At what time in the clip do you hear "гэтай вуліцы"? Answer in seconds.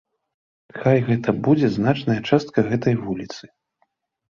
2.73-3.43